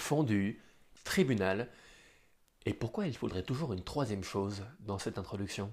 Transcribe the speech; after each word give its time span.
fondue, 0.00 0.60
tribunal. 1.04 1.68
Et 2.66 2.74
pourquoi 2.74 3.06
il 3.06 3.16
faudrait 3.16 3.42
toujours 3.42 3.72
une 3.72 3.84
troisième 3.84 4.24
chose 4.24 4.64
dans 4.80 4.98
cette 4.98 5.18
introduction? 5.18 5.72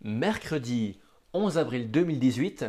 Mercredi 0.00 0.98
11 1.32 1.58
avril 1.58 1.90
2018 1.90 2.66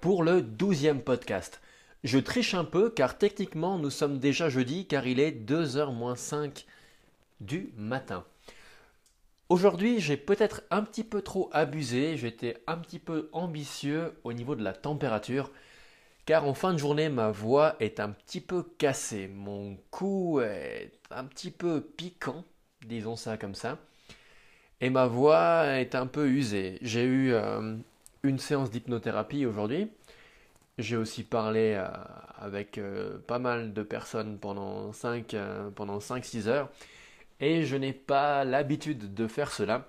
pour 0.00 0.22
le 0.22 0.40
12e 0.40 1.00
podcast. 1.00 1.60
Je 2.04 2.18
triche 2.18 2.54
un 2.54 2.64
peu 2.64 2.90
car 2.90 3.18
techniquement 3.18 3.78
nous 3.78 3.90
sommes 3.90 4.18
déjà 4.18 4.48
jeudi 4.48 4.86
car 4.86 5.06
il 5.06 5.18
est 5.18 5.32
2h 5.32 5.92
moins 5.92 6.16
5 6.16 6.64
du 7.40 7.72
matin. 7.76 8.24
Aujourd'hui 9.48 10.00
j'ai 10.00 10.16
peut-être 10.16 10.62
un 10.70 10.82
petit 10.82 11.04
peu 11.04 11.22
trop 11.22 11.50
abusé, 11.52 12.16
j'étais 12.16 12.62
un 12.66 12.76
petit 12.76 12.98
peu 12.98 13.28
ambitieux 13.32 14.12
au 14.24 14.32
niveau 14.32 14.54
de 14.54 14.62
la 14.62 14.72
température 14.72 15.50
car 16.26 16.46
en 16.46 16.54
fin 16.54 16.72
de 16.72 16.78
journée 16.78 17.08
ma 17.08 17.30
voix 17.30 17.76
est 17.80 18.00
un 18.00 18.10
petit 18.10 18.40
peu 18.40 18.62
cassée, 18.78 19.28
mon 19.28 19.78
cou 19.90 20.40
est 20.40 20.92
un 21.10 21.24
petit 21.24 21.50
peu 21.50 21.80
piquant, 21.80 22.44
disons 22.86 23.16
ça 23.16 23.38
comme 23.38 23.54
ça, 23.54 23.78
et 24.80 24.90
ma 24.90 25.06
voix 25.06 25.66
est 25.78 25.94
un 25.94 26.06
peu 26.06 26.28
usée. 26.28 26.78
J'ai 26.82 27.04
eu 27.04 27.32
euh, 27.32 27.76
une 28.22 28.38
séance 28.38 28.70
d'hypnothérapie 28.70 29.46
aujourd'hui. 29.46 29.88
J'ai 30.78 30.96
aussi 30.96 31.22
parlé 31.22 31.74
euh, 31.74 31.88
avec 32.38 32.76
euh, 32.76 33.18
pas 33.26 33.38
mal 33.38 33.72
de 33.72 33.82
personnes 33.82 34.38
pendant 34.38 34.92
5 34.92 35.32
euh, 35.34 35.70
pendant 35.70 36.00
6 36.00 36.48
heures. 36.48 36.68
Et 37.40 37.64
je 37.64 37.76
n'ai 37.76 37.92
pas 37.94 38.44
l'habitude 38.44 39.14
de 39.14 39.26
faire 39.26 39.52
cela 39.52 39.88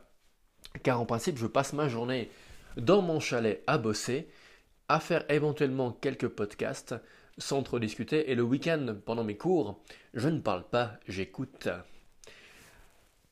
car 0.83 1.01
en 1.01 1.05
principe 1.05 1.37
je 1.37 1.47
passe 1.47 1.73
ma 1.73 1.87
journée 1.87 2.29
dans 2.77 3.01
mon 3.01 3.19
chalet 3.19 3.63
à 3.67 3.77
bosser, 3.77 4.27
à 4.89 4.99
faire 4.99 5.25
éventuellement 5.29 5.91
quelques 5.91 6.27
podcasts 6.27 6.95
sans 7.37 7.61
trop 7.63 7.79
discuter 7.79 8.31
et 8.31 8.35
le 8.35 8.43
week-end 8.43 8.95
pendant 9.05 9.23
mes 9.23 9.37
cours 9.37 9.79
je 10.13 10.29
ne 10.29 10.39
parle 10.39 10.63
pas, 10.63 10.93
j'écoute. 11.07 11.69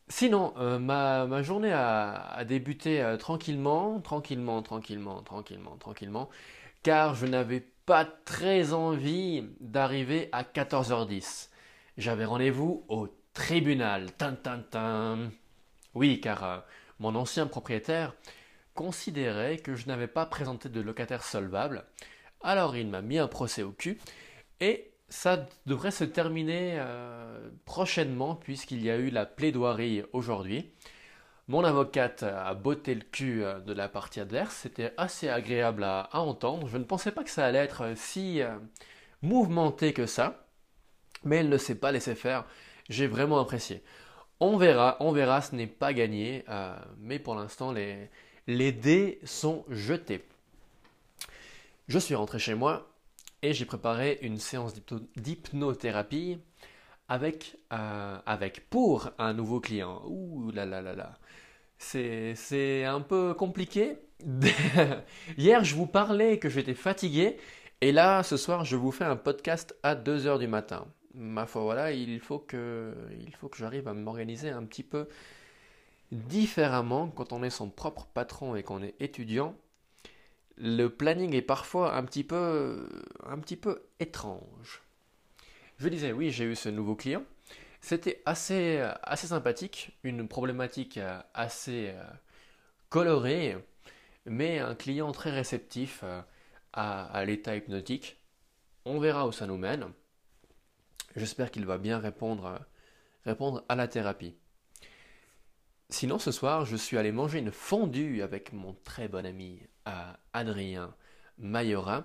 Sinon, 0.08 0.54
ma, 0.80 1.26
ma, 1.26 1.42
journée 1.42 1.74
a, 1.74 2.44
débuté 2.48 3.16
tranquillement, 3.18 4.00
tranquillement, 4.02 4.62
tranquillement, 4.62 5.24
tranquillement, 5.24 5.78
tranquillement 5.78 6.30
car 6.86 7.16
je 7.16 7.26
n'avais 7.26 7.62
pas 7.88 8.06
très 8.06 8.74
envie 8.74 9.44
d'arriver 9.60 10.30
à 10.32 10.44
14h10. 10.44 11.50
J'avais 11.98 12.26
rendez-vous 12.26 12.86
au 12.90 13.08
tribunal. 13.34 14.06
Oui, 15.96 16.22
car 16.22 16.44
euh, 16.44 16.60
mon 17.00 17.16
ancien 17.16 17.48
propriétaire 17.48 18.14
considérait 18.76 19.58
que 19.58 19.76
je 19.76 19.88
n'avais 19.88 20.08
pas 20.08 20.28
présenté 20.28 20.70
de 20.70 20.82
locataire 20.82 21.24
solvable. 21.24 21.86
Alors 22.42 22.76
il 22.76 22.88
m'a 22.88 23.02
mis 23.02 23.18
un 23.18 23.28
procès 23.28 23.64
au 23.64 23.72
cul 23.72 23.98
et 24.60 24.92
ça 25.10 25.48
devrait 25.66 25.92
se 25.92 26.04
terminer 26.04 26.76
euh, 26.78 27.50
prochainement 27.66 28.36
puisqu'il 28.36 28.84
y 28.84 28.92
a 28.92 28.98
eu 28.98 29.10
la 29.10 29.26
plaidoirie 29.26 30.04
aujourd'hui. 30.14 30.72
Mon 31.48 31.64
avocate 31.64 32.24
a 32.24 32.54
botté 32.54 32.96
le 32.96 33.02
cul 33.02 33.44
euh, 33.44 33.60
de 33.60 33.74
la 33.74 33.88
partie 33.88 34.20
adverse, 34.20 34.56
c'était 34.56 34.94
assez 34.98 35.30
agréable 35.30 35.84
à, 35.84 36.10
entendre. 36.14 36.68
Je 36.68 36.78
ne 36.78 36.84
pensais 36.84 37.12
pas 37.12 37.24
que 37.24 37.30
ça 37.30 37.46
allait 37.46 37.60
être 37.60 37.94
si 37.96 38.42
euh, 38.42 38.58
mouvementé 39.22 39.94
que 39.94 40.06
ça, 40.06 40.48
mais 41.24 41.38
elle 41.38 41.50
ne 41.50 41.58
s'est 41.58 41.80
pas 41.80 41.92
laissé 41.92 42.14
faire. 42.14 42.46
J'ai 42.90 43.08
vraiment 43.08 43.40
apprécié. 43.40 43.84
On 44.40 44.58
verra, 44.58 44.98
on 45.00 45.12
verra, 45.12 45.42
ce 45.42 45.56
n'est 45.56 45.66
pas 45.66 45.94
gagné, 45.94 46.44
mais 47.00 47.20
pour 47.20 47.36
l'instant 47.36 47.72
les, 47.72 48.10
les 48.48 48.72
dés 48.72 49.20
sont 49.24 49.66
jetés. 49.70 50.26
Je 51.88 52.00
suis 52.00 52.16
rentré 52.16 52.40
chez 52.40 52.56
moi 52.56 52.90
et 53.42 53.54
j'ai 53.54 53.66
préparé 53.66 54.20
une 54.22 54.40
séance 54.40 54.74
d'hypnothérapie 55.16 56.40
avec, 57.08 57.58
avec 57.70 58.70
pour 58.70 59.12
un 59.18 59.34
nouveau 59.34 59.60
client. 59.60 60.02
Ouh 60.08 60.52
là 60.52 60.66
là 60.66 60.82
là 60.82 60.96
là 60.96 61.20
c'est 61.78 62.84
un 62.86 63.02
peu 63.02 63.34
compliqué. 63.34 63.98
Hier, 65.38 65.64
je 65.64 65.76
vous 65.76 65.88
parlais 65.88 66.40
que 66.40 66.50
j'étais 66.50 66.74
fatigué, 66.74 67.38
et 67.82 67.92
là, 67.92 68.24
ce 68.24 68.38
soir, 68.38 68.66
je 68.66 68.76
vous 68.76 68.92
fais 68.92 69.04
un 69.04 69.18
podcast 69.18 69.76
à 69.84 69.96
2h 69.96 70.40
du 70.40 70.48
matin. 70.48 70.88
Ma 71.14 71.46
foi, 71.46 71.64
voilà, 71.64 71.92
il 71.92 72.20
faut 72.20 72.40
que, 72.40 72.94
il 73.20 73.36
faut 73.36 73.48
que 73.48 73.58
j'arrive 73.58 73.88
à 73.88 73.94
m'organiser 73.94 74.50
un 74.50 74.64
petit 74.64 74.84
peu 74.84 75.08
différemment 76.12 77.10
quand 77.10 77.34
on 77.34 77.44
est 77.44 77.50
son 77.50 77.70
propre 77.70 78.06
patron 78.08 78.56
et 78.56 78.64
qu'on 78.64 78.82
est 78.82 78.96
étudiant. 79.00 79.56
Le 80.58 80.88
planning 80.88 81.34
est 81.34 81.42
parfois 81.42 81.96
un 81.96 82.04
petit 82.04 82.24
peu, 82.24 82.88
un 83.26 83.40
petit 83.40 83.58
peu 83.58 83.84
étrange. 84.00 84.84
Je 85.78 85.90
disais, 85.90 86.14
oui, 86.14 86.32
j'ai 86.32 86.46
eu 86.46 86.56
ce 86.56 86.70
nouveau 86.70 86.96
client. 86.96 87.24
C'était 87.82 88.22
assez, 88.26 88.80
assez 89.04 89.28
sympathique, 89.28 89.98
une 90.04 90.28
problématique 90.28 91.00
assez 91.34 91.90
euh, 91.90 92.04
colorée, 92.90 93.58
mais 94.26 94.60
un 94.60 94.74
client 94.74 95.12
très 95.12 95.32
réceptif 95.32 96.02
euh, 96.04 96.22
à, 96.74 97.24
l'état 97.26 97.56
hypnotique. 97.56 98.18
On 98.86 99.00
verra 99.00 99.28
où 99.28 99.32
ça 99.32 99.46
nous 99.48 99.58
mène. 99.58 99.92
J'espère 101.16 101.52
qu'il 101.52 101.66
va 101.66 101.78
bien 101.78 102.00
répondre, 102.00 102.60
répondre 103.24 103.64
à 103.70 103.76
la 103.76 103.88
thérapie. 103.88 104.36
Sinon, 105.90 106.18
ce 106.20 106.32
soir, 106.32 106.66
je 106.66 106.76
suis 106.76 106.98
allé 106.98 107.12
manger 107.12 107.40
une 107.40 107.52
fondue 107.52 108.22
avec 108.22 108.54
mon 108.54 108.76
très 108.84 109.08
bon 109.08 109.26
ami 109.26 109.62
Adrien 110.34 110.94
Mayora, 111.38 112.04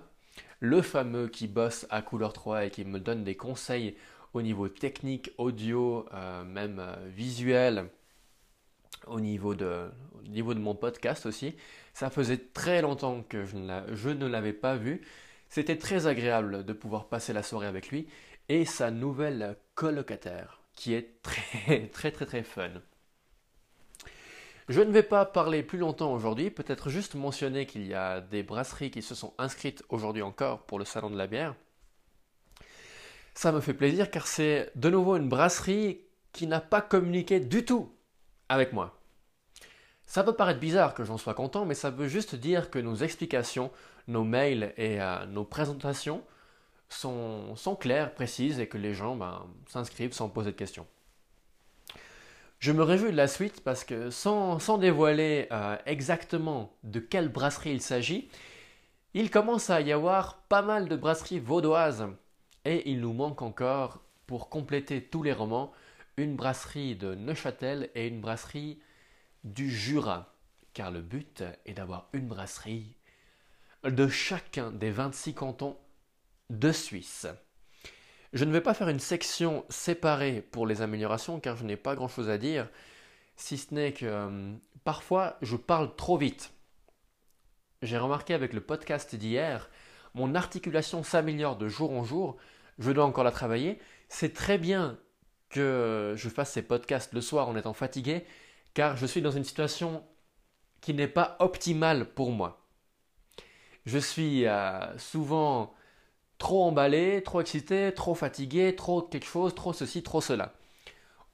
le 0.59 0.81
fameux 0.81 1.27
qui 1.27 1.47
bosse 1.47 1.87
à 1.89 2.01
Couleur 2.01 2.33
3 2.33 2.65
et 2.65 2.69
qui 2.71 2.85
me 2.85 2.99
donne 2.99 3.23
des 3.23 3.35
conseils 3.35 3.95
au 4.33 4.41
niveau 4.41 4.69
technique, 4.69 5.31
audio, 5.37 6.05
euh, 6.13 6.43
même 6.43 6.79
euh, 6.79 6.95
visuel, 7.09 7.89
au 9.07 9.19
niveau, 9.19 9.55
de, 9.55 9.89
niveau 10.29 10.53
de 10.53 10.59
mon 10.59 10.75
podcast 10.75 11.25
aussi. 11.25 11.55
Ça 11.93 12.09
faisait 12.09 12.37
très 12.37 12.81
longtemps 12.81 13.23
que 13.23 13.45
je 13.45 14.09
ne 14.09 14.27
l'avais 14.27 14.53
pas 14.53 14.75
vu. 14.75 15.01
C'était 15.49 15.77
très 15.77 16.07
agréable 16.07 16.65
de 16.65 16.73
pouvoir 16.73 17.09
passer 17.09 17.33
la 17.33 17.43
soirée 17.43 17.67
avec 17.67 17.89
lui 17.89 18.07
et 18.47 18.63
sa 18.65 18.91
nouvelle 18.91 19.57
colocataire 19.75 20.61
qui 20.75 20.93
est 20.93 21.21
très 21.21 21.87
très 21.93 22.11
très 22.11 22.25
très 22.25 22.43
fun. 22.43 22.71
Je 24.69 24.81
ne 24.81 24.91
vais 24.91 25.03
pas 25.03 25.25
parler 25.25 25.63
plus 25.63 25.79
longtemps 25.79 26.13
aujourd'hui, 26.13 26.51
peut-être 26.51 26.89
juste 26.89 27.15
mentionner 27.15 27.65
qu'il 27.65 27.85
y 27.85 27.93
a 27.93 28.21
des 28.21 28.43
brasseries 28.43 28.91
qui 28.91 29.01
se 29.01 29.15
sont 29.15 29.33
inscrites 29.37 29.83
aujourd'hui 29.89 30.21
encore 30.21 30.63
pour 30.63 30.79
le 30.79 30.85
salon 30.85 31.09
de 31.09 31.17
la 31.17 31.27
bière. 31.27 31.55
Ça 33.33 33.51
me 33.51 33.61
fait 33.61 33.73
plaisir 33.73 34.11
car 34.11 34.27
c'est 34.27 34.71
de 34.75 34.89
nouveau 34.89 35.15
une 35.15 35.29
brasserie 35.29 36.01
qui 36.31 36.47
n'a 36.47 36.61
pas 36.61 36.81
communiqué 36.81 37.39
du 37.39 37.65
tout 37.65 37.91
avec 38.49 38.73
moi. 38.73 38.97
Ça 40.05 40.23
peut 40.23 40.33
paraître 40.33 40.59
bizarre 40.59 40.93
que 40.93 41.03
j'en 41.03 41.17
sois 41.17 41.33
content, 41.33 41.65
mais 41.65 41.73
ça 41.73 41.89
veut 41.89 42.07
juste 42.07 42.35
dire 42.35 42.69
que 42.69 42.79
nos 42.79 42.95
explications, 42.95 43.71
nos 44.07 44.23
mails 44.23 44.73
et 44.77 45.01
euh, 45.01 45.25
nos 45.25 45.45
présentations 45.45 46.21
sont, 46.89 47.77
claires, 47.79 48.13
précises 48.13 48.59
et 48.59 48.67
que 48.67 48.77
les 48.77 48.93
gens 48.93 49.15
ben, 49.15 49.47
s'inscrivent 49.67 50.13
sans 50.13 50.27
poser 50.27 50.51
de 50.51 50.57
questions. 50.57 50.85
Je 52.61 52.71
me 52.71 52.83
réjouis 52.83 53.09
de 53.09 53.17
la 53.17 53.27
suite 53.27 53.63
parce 53.63 53.83
que 53.83 54.11
sans, 54.11 54.77
dévoiler 54.77 55.47
euh, 55.51 55.77
exactement 55.87 56.77
de 56.83 56.99
quelle 56.99 57.27
brasserie 57.27 57.71
il 57.71 57.81
s'agit, 57.81 58.29
il 59.15 59.31
commence 59.31 59.71
à 59.71 59.81
y 59.81 59.91
avoir 59.91 60.43
pas 60.43 60.61
mal 60.61 60.87
de 60.87 60.95
brasseries 60.95 61.39
vaudoises 61.39 62.05
et 62.63 62.87
il 62.91 62.99
nous 62.99 63.13
manque 63.13 63.41
encore, 63.41 64.03
pour 64.27 64.47
compléter 64.49 65.03
tous 65.03 65.23
les 65.23 65.33
romans, 65.33 65.73
une 66.17 66.35
brasserie 66.35 66.95
de 66.95 67.15
Neuchâtel 67.15 67.89
et 67.95 68.07
une 68.07 68.21
brasserie 68.21 68.79
du 69.43 69.71
Jura. 69.71 70.35
Car 70.73 70.91
le 70.91 71.01
but 71.01 71.43
est 71.65 71.73
d'avoir 71.73 72.09
une 72.13 72.27
brasserie 72.27 72.95
de 73.83 74.07
chacun 74.07 74.69
des 74.69 74.91
26 74.91 75.33
cantons 75.33 75.77
de 76.51 76.71
Suisse. 76.71 77.25
Je 78.33 78.45
ne 78.45 78.51
vais 78.51 78.61
pas 78.61 78.73
faire 78.73 78.89
une 78.89 78.99
section 78.99 79.65
séparée 79.69 80.41
pour 80.51 80.65
les 80.65 80.81
améliorations 80.81 81.39
car 81.39 81.57
je 81.57 81.65
n'ai 81.65 81.77
pas 81.77 81.95
grand 81.95 82.07
chose 82.07 82.29
à 82.29 82.37
dire, 82.37 82.69
si 83.35 83.57
ce 83.57 83.73
n'est 83.73 83.93
que 83.93 84.05
euh, 84.05 84.53
parfois 84.83 85.37
je 85.41 85.55
parle 85.55 85.95
trop 85.95 86.17
vite. 86.17 86.53
J'ai 87.81 87.97
remarqué 87.97 88.33
avec 88.33 88.53
le 88.53 88.61
podcast 88.61 89.15
d'hier 89.15 89.69
mon 90.13 90.35
articulation 90.35 91.03
s'améliore 91.03 91.57
de 91.57 91.67
jour 91.67 91.91
en 91.91 92.03
jour, 92.03 92.37
je 92.79 92.91
dois 92.91 93.05
encore 93.05 93.23
la 93.23 93.31
travailler. 93.31 93.79
C'est 94.09 94.33
très 94.33 94.57
bien 94.57 94.97
que 95.49 96.13
je 96.17 96.29
fasse 96.29 96.51
ces 96.51 96.61
podcasts 96.61 97.13
le 97.13 97.21
soir 97.21 97.47
en 97.47 97.55
étant 97.55 97.73
fatigué, 97.73 98.25
car 98.73 98.97
je 98.97 99.05
suis 99.05 99.21
dans 99.21 99.31
une 99.31 99.43
situation 99.43 100.03
qui 100.81 100.93
n'est 100.93 101.07
pas 101.07 101.37
optimale 101.39 102.05
pour 102.05 102.31
moi. 102.31 102.65
Je 103.85 103.97
suis 103.97 104.45
euh, 104.47 104.97
souvent 104.97 105.73
trop 106.41 106.63
emballé, 106.63 107.21
trop 107.21 107.39
excité, 107.39 107.93
trop 107.93 108.15
fatigué, 108.15 108.75
trop 108.75 109.03
quelque 109.03 109.27
chose, 109.27 109.53
trop 109.53 109.73
ceci, 109.73 110.01
trop 110.01 110.21
cela. 110.21 110.53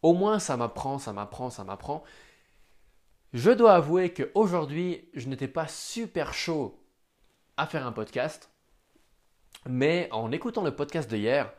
Au 0.01 0.13
moins 0.13 0.37
ça 0.37 0.57
m'apprend, 0.57 0.99
ça 0.99 1.13
m'apprend, 1.13 1.49
ça 1.49 1.63
m'apprend. 1.63 2.03
Je 3.31 3.51
dois 3.51 3.73
avouer 3.73 4.13
qu'aujourd'hui, 4.13 5.09
je 5.13 5.29
n'étais 5.29 5.47
pas 5.47 5.67
super 5.69 6.33
chaud 6.33 6.83
à 7.55 7.67
faire 7.67 7.87
un 7.87 7.93
podcast. 7.93 8.51
Mais 9.65 10.09
en 10.11 10.33
écoutant 10.33 10.63
le 10.63 10.75
podcast 10.75 11.09
d'hier, 11.09 11.53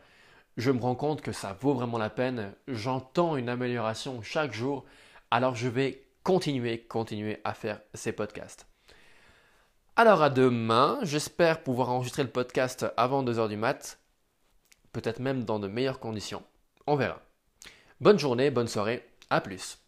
je 0.58 0.70
me 0.70 0.80
rends 0.80 0.94
compte 0.94 1.22
que 1.22 1.32
ça 1.32 1.56
vaut 1.58 1.72
vraiment 1.72 1.96
la 1.96 2.10
peine. 2.10 2.54
J'entends 2.66 3.36
une 3.36 3.48
amélioration 3.48 4.20
chaque 4.20 4.52
jour. 4.52 4.84
Alors 5.30 5.54
je 5.54 5.68
vais 5.68 6.06
continuer, 6.22 6.82
continuer 6.82 7.40
à 7.44 7.54
faire 7.54 7.80
ces 7.94 8.12
podcasts. 8.12 8.66
Alors 10.00 10.22
à 10.22 10.30
demain, 10.30 11.00
j'espère 11.02 11.64
pouvoir 11.64 11.88
enregistrer 11.88 12.22
le 12.22 12.30
podcast 12.30 12.86
avant 12.96 13.24
2h 13.24 13.48
du 13.48 13.56
mat, 13.56 13.98
peut-être 14.92 15.18
même 15.18 15.42
dans 15.42 15.58
de 15.58 15.66
meilleures 15.66 15.98
conditions. 15.98 16.44
On 16.86 16.94
verra. 16.94 17.20
Bonne 18.00 18.16
journée, 18.16 18.52
bonne 18.52 18.68
soirée, 18.68 19.04
à 19.28 19.40
plus. 19.40 19.78